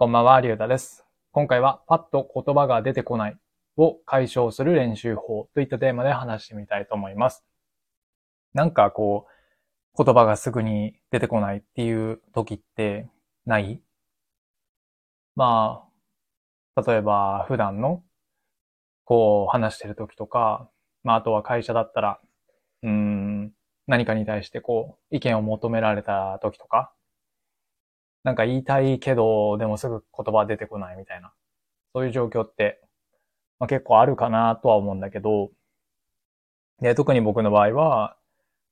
[0.00, 1.04] こんばんは、りゅうたです。
[1.32, 3.36] 今回はパッと言葉が出てこない
[3.76, 7.44] を解消する練習法といったテーマで話してみたいと思います。
[8.54, 9.26] なんかこ
[9.98, 13.08] う、言葉がすぐに出てこないっていう時って
[13.44, 13.82] ない？
[15.34, 15.82] ま
[16.76, 18.04] あ、例えば普段の
[19.02, 20.70] こう話してる時とか、
[21.02, 22.20] まああとは会社だったら、
[22.84, 23.52] うーん、
[23.88, 26.92] 何かに対してこう意見を求められた時とか、
[28.24, 31.32] なんか言いたいけど、でもすぐ言葉出てこないみたいな。
[31.94, 32.80] そういう状況って、
[33.58, 35.50] まあ、結構あるかなとは思うんだけど、
[36.80, 38.16] で、特に僕の場合は、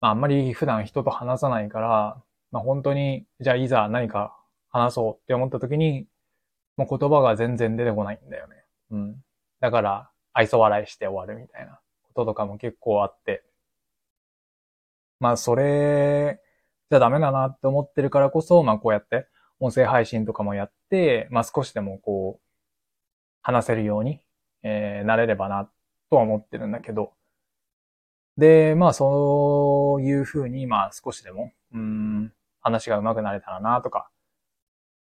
[0.00, 2.22] まあ、あんまり普段人と話さないから、
[2.52, 4.36] まあ、本当に、じゃあいざ何か
[4.70, 6.06] 話そうって思った時に、
[6.76, 8.64] もう言葉が全然出てこないんだよね。
[8.90, 9.24] うん。
[9.60, 13.42] だから、愛想笑いして終わるみたいなこととかも結構あって。
[15.18, 16.40] まあ、それ、
[16.90, 19.26] じゃダメだなって思ってるからこそ、まあこうやって
[19.60, 22.48] 音声配信とかもやって、まあ少しでもこう、
[23.42, 24.20] 話せるように、
[24.62, 25.70] えー、なれればな、
[26.10, 27.12] とは思ってるんだけど。
[28.36, 34.10] で、まあそういうふうに、まあ少しでも、うん、話が上手くなれたらな、とか、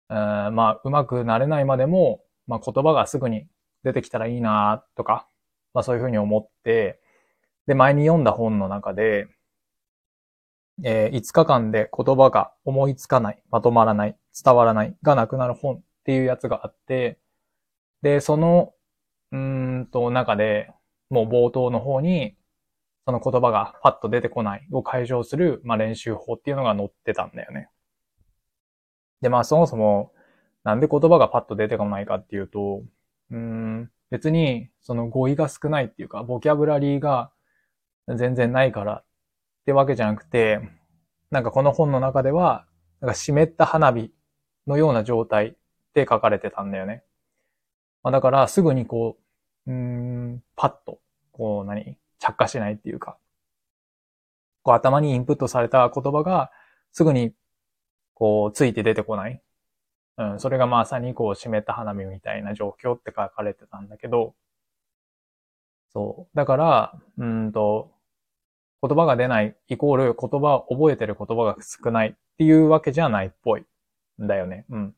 [0.09, 3.47] うんまあ上手くなれないまでも、まあ言葉がすぐに
[3.83, 5.27] 出てきたらいいな、とか、
[5.73, 6.99] まあそういうふうに思って、
[7.67, 9.27] で、前に読んだ本の中で、
[10.83, 17.19] えー、5日間で言葉が思いつかない、まとまらない、伝わらないがなくなる本っていうやつがあって、
[18.01, 18.73] で、その、
[19.31, 20.71] うんと、中で、
[21.09, 22.35] もう冒頭の方に、
[23.05, 27.69] その言葉がパッと出てこないを解消する、まあ、練習法っていうのが載ってたんだよね。
[29.21, 30.13] で、まあそもそも、
[30.63, 32.83] なんで言葉がパッと出てこないかっていうと、
[33.31, 37.31] うん、別に、その語彙が少ないっていうか、ボキャブラリーが
[38.07, 39.05] 全然ないからっ
[39.65, 40.59] てわけじゃなくて、
[41.31, 42.65] なんかこの本の中では、
[43.01, 44.11] なんか湿った花火
[44.67, 45.55] のような状態
[45.93, 47.03] で書かれてたんだよね。
[48.03, 49.17] まあ、だからすぐにこ
[49.67, 50.99] う、うん、パッと、
[51.31, 51.97] こう何？
[52.19, 53.17] 着火しないっていうか、
[54.63, 56.49] こう頭にインプットされた言葉が
[56.91, 57.33] すぐに
[58.13, 59.41] こうついて出てこない。
[60.17, 64.33] うん、それがまさにこう湿った花火みたいな状況って書かれてたんだけど、
[65.91, 66.37] そう。
[66.37, 67.91] だから、うんと、
[68.81, 73.65] 言葉が出ないイコール言葉を覚えてる言葉が少ないっていうわけじゃないっぽい
[74.19, 74.65] だよね。
[74.69, 74.95] うん。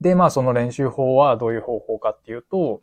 [0.00, 2.82] で、まあその練習法はどういう方法かっていうと、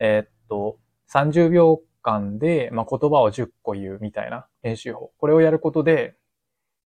[0.00, 0.78] えー、っと、
[1.12, 5.12] 30秒間で、まあ、言葉を10個言うみたいな練習法。
[5.18, 6.16] これをやることで、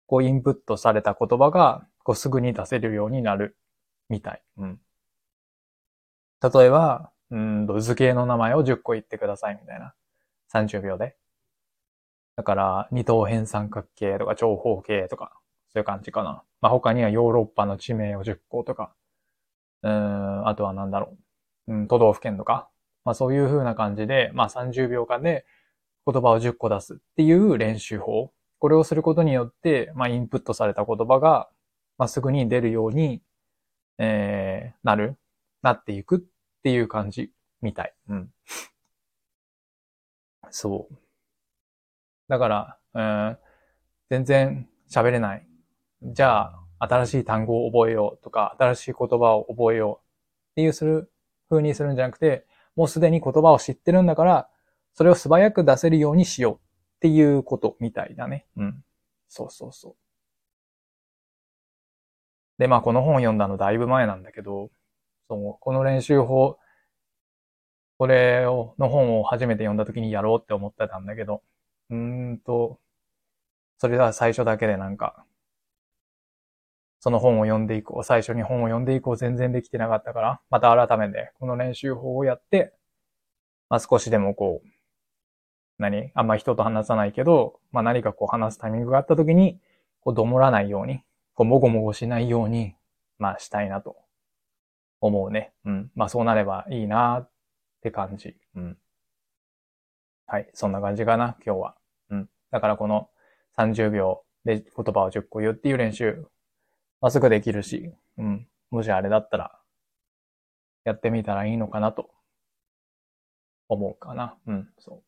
[0.07, 3.57] こうインプットされた言葉がこうすぐに出せるようになる
[4.09, 4.44] みたい。
[4.57, 4.79] うん。
[6.41, 9.94] 例えば、うんと図形の名前を10個言ってくださいみたいな。
[10.53, 11.16] 30秒で。
[12.35, 15.39] だから、二等辺三角形とか長方形とか、
[15.73, 16.43] そういう感じかな。
[16.61, 18.93] まあ、他にはヨーロッパの地名を10個とか、
[19.83, 21.17] うん、あとはなんだろ
[21.67, 22.69] う、うん、都道府県とか、
[23.03, 25.45] まあそういう風な感じで、まあ30秒間で
[26.05, 28.31] 言葉を10個出すっていう練習法。
[28.59, 31.49] これをすることによって、まあインプットされた言葉が、
[31.97, 33.21] まあすぐに出るように、
[33.97, 35.17] えー、なる、
[35.63, 36.19] なっていくっ
[36.63, 37.93] ていう感じみたい。
[38.09, 38.29] うん。
[40.51, 40.95] そう。
[42.27, 43.01] だから、う
[43.33, 43.38] ん、
[44.09, 45.50] 全然喋れない。
[46.03, 50.06] じゃあ、新しい単語を覚えようとか、新しい言葉を覚えよう
[50.53, 51.12] っていうする、
[51.50, 52.45] 風にするんじゃなくて、
[52.75, 54.50] もうすでに言葉を知ってるんだから、
[54.94, 56.59] それを素早く出せるようにしようっ
[57.01, 58.47] ていうことみたいだね。
[58.57, 58.84] うん。
[59.28, 59.95] そうそうそう。
[62.57, 64.69] で、まあこの本読んだのだいぶ前なんだけど、
[65.29, 66.57] そう、この練習法、
[67.97, 71.44] これを、の本を初めて読んだ時にやろうって思ってたんだけど、
[71.89, 72.79] うーんと、
[73.79, 75.25] それは最初だけでなんか、
[77.01, 82.73] その本を読んでいこう、最初に本を読んでいこう全然できてなかったから、また改めてこの練習法をやって、
[83.69, 84.67] まあ少しでもこう、
[85.79, 86.12] 何？
[86.13, 89.59] あんま人と話さないけど、まあ何かこう話すタイミングがあった時に、
[90.01, 91.01] こう、どもらないように、
[91.34, 92.75] こう、もごもごしないように、
[93.18, 93.97] まあしたいなと
[95.00, 95.53] 思うね。
[95.65, 95.92] うん。
[95.95, 97.30] まあそうなればいいなっ
[97.81, 98.36] て感じ。
[98.56, 98.77] うん。
[100.27, 100.50] はい。
[100.53, 101.75] そんな感じかな、今日は。
[102.12, 102.30] うん。
[102.51, 103.09] だからこの
[103.57, 106.27] 30秒で言葉を10個言うっていう練習、
[107.01, 108.48] まあ、すぐできるし、うん。
[108.69, 109.59] もしあれだったら、
[110.83, 112.12] やってみたらいいのかなと、
[113.69, 114.38] 思うかな。
[114.48, 114.98] うん、そう。
[114.98, 115.01] っ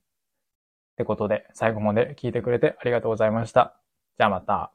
[0.97, 3.75] てことで、最後まで聞いてくれてありがとうございました。
[4.17, 4.71] じゃあまた。